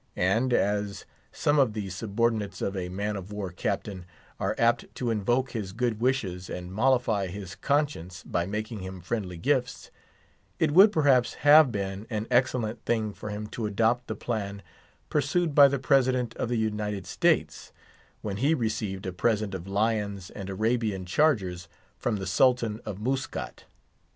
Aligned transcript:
And, 0.15 0.51
as 0.51 1.05
some 1.31 1.59
of 1.59 1.73
the 1.73 1.91
subordinates 1.91 2.59
of 2.59 2.75
a 2.75 2.89
man 2.89 3.15
of 3.15 3.31
war 3.31 3.51
captain 3.51 4.07
are 4.39 4.55
apt 4.57 4.85
to 4.95 5.11
invoke 5.11 5.51
his 5.51 5.73
good 5.73 6.01
wishes 6.01 6.49
and 6.49 6.73
mollify 6.73 7.27
his 7.27 7.53
conscience 7.53 8.23
by 8.23 8.47
making 8.47 8.79
him 8.79 8.99
friendly 9.01 9.37
gifts, 9.37 9.91
it 10.57 10.71
would 10.71 10.91
perhaps 10.91 11.35
have 11.47 11.71
been 11.71 12.07
an 12.09 12.25
excellent 12.31 12.83
thing 12.83 13.13
for 13.13 13.29
him 13.29 13.45
to 13.49 13.67
adopt 13.67 14.07
the 14.07 14.15
plan 14.15 14.63
pursued 15.11 15.53
by 15.53 15.67
the 15.67 15.77
President 15.77 16.35
of 16.37 16.49
the 16.49 16.57
United 16.57 17.05
States, 17.05 17.71
when 18.23 18.37
he 18.37 18.55
received 18.55 19.05
a 19.05 19.13
present 19.13 19.53
of 19.53 19.67
lions 19.67 20.31
and 20.31 20.49
Arabian 20.49 21.05
chargers 21.05 21.67
from 21.99 22.15
the 22.15 22.25
Sultan 22.25 22.81
of 22.87 22.97
Muscat. 22.99 23.65